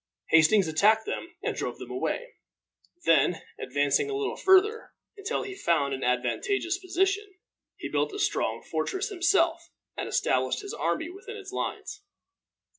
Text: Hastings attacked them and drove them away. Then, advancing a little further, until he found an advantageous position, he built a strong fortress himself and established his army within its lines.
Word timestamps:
Hastings 0.29 0.67
attacked 0.67 1.05
them 1.05 1.35
and 1.43 1.55
drove 1.55 1.77
them 1.77 1.91
away. 1.91 2.33
Then, 3.05 3.39
advancing 3.59 4.09
a 4.09 4.15
little 4.15 4.35
further, 4.35 4.93
until 5.15 5.43
he 5.43 5.53
found 5.53 5.93
an 5.93 6.03
advantageous 6.03 6.79
position, 6.79 7.35
he 7.75 7.87
built 7.87 8.11
a 8.11 8.17
strong 8.17 8.63
fortress 8.63 9.09
himself 9.09 9.69
and 9.95 10.09
established 10.09 10.61
his 10.61 10.73
army 10.73 11.11
within 11.11 11.37
its 11.37 11.51
lines. 11.51 12.01